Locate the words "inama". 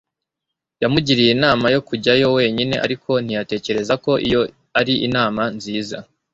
1.37-1.65, 5.07-5.43